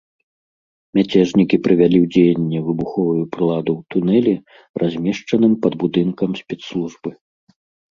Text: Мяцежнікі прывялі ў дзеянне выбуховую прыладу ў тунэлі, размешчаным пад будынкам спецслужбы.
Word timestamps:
Мяцежнікі 0.99 1.55
прывялі 1.67 1.97
ў 2.01 2.05
дзеянне 2.15 2.59
выбуховую 2.69 3.23
прыладу 3.37 3.71
ў 3.79 3.81
тунэлі, 3.93 4.35
размешчаным 4.85 5.53
пад 5.69 5.73
будынкам 5.87 6.29
спецслужбы. 6.43 7.09